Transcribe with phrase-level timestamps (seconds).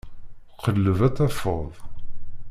[0.61, 1.73] Qelleb ad tafeḍ.